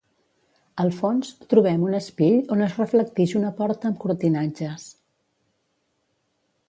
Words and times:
Al 0.83 0.87
fons, 1.01 1.27
trobem 1.51 1.83
un 1.89 1.97
espill 1.97 2.39
on 2.55 2.65
es 2.69 2.75
reflectix 2.81 3.35
una 3.43 3.53
porta 3.61 3.91
amb 3.91 4.01
cortinatges. 4.07 4.89